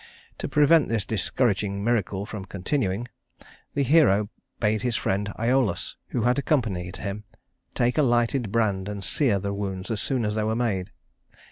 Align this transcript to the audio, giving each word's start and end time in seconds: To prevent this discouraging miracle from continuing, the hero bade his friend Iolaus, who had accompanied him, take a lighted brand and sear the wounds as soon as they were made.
To 0.39 0.47
prevent 0.49 0.89
this 0.89 1.05
discouraging 1.05 1.83
miracle 1.83 2.25
from 2.25 2.45
continuing, 2.45 3.07
the 3.75 3.83
hero 3.83 4.31
bade 4.59 4.81
his 4.81 4.95
friend 4.95 5.31
Iolaus, 5.37 5.95
who 6.07 6.23
had 6.23 6.39
accompanied 6.39 6.97
him, 6.97 7.23
take 7.75 7.99
a 7.99 8.01
lighted 8.01 8.51
brand 8.51 8.89
and 8.89 9.03
sear 9.03 9.37
the 9.37 9.53
wounds 9.53 9.91
as 9.91 10.01
soon 10.01 10.25
as 10.25 10.33
they 10.33 10.43
were 10.43 10.55
made. 10.55 10.89